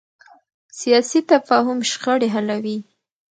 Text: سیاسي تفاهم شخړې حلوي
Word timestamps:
سیاسي 0.79 1.19
تفاهم 1.31 1.79
شخړې 1.89 2.27
حلوي 2.35 2.77